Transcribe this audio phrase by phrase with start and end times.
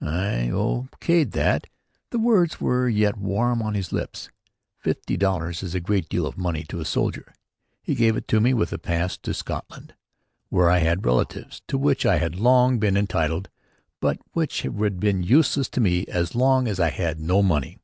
[0.00, 0.86] I O.
[1.00, 4.30] K'd that while the words were yet warm on his lips.
[4.78, 7.34] Fifty dollars is a great deal of money to a soldier.
[7.82, 9.96] He gave it to me with a pass for Scotland
[10.48, 13.50] where I had relatives to which I had long been entitled
[14.00, 17.76] but which had been useless to me as long as I had no money.